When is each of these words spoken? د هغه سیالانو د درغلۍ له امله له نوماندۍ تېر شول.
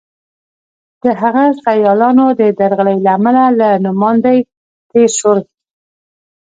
د 1.03 1.03
هغه 1.21 1.45
سیالانو 1.63 2.25
د 2.39 2.41
درغلۍ 2.59 2.97
له 3.05 3.11
امله 3.17 3.43
له 3.59 3.69
نوماندۍ 3.85 4.39
تېر 4.91 5.09
شول. 5.19 5.39